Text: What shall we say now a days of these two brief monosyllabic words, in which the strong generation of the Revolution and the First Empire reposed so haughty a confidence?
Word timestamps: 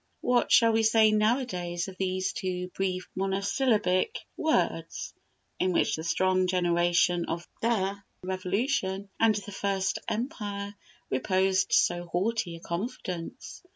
What 0.21 0.51
shall 0.51 0.71
we 0.71 0.81
say 0.81 1.11
now 1.11 1.37
a 1.37 1.45
days 1.45 1.87
of 1.87 1.95
these 1.97 2.33
two 2.33 2.69
brief 2.69 3.07
monosyllabic 3.15 4.21
words, 4.35 5.13
in 5.59 5.73
which 5.73 5.95
the 5.95 6.03
strong 6.03 6.47
generation 6.47 7.25
of 7.27 7.47
the 7.61 8.01
Revolution 8.23 9.11
and 9.19 9.35
the 9.35 9.51
First 9.51 9.99
Empire 10.07 10.73
reposed 11.11 11.71
so 11.73 12.05
haughty 12.07 12.55
a 12.55 12.59
confidence? 12.61 13.61